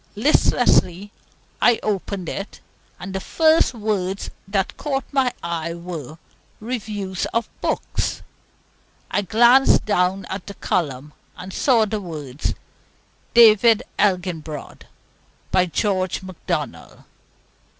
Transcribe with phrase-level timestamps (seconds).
[0.15, 1.11] Listlessly
[1.61, 2.59] I opened it,
[2.99, 6.17] and the first words that caught my eyes were
[6.59, 8.23] "Reviews of Books."
[9.11, 12.55] I glanced down the column, and saw the words,
[13.35, 14.87] "David Elginbrod,"
[15.51, 17.03] by George Macdonald.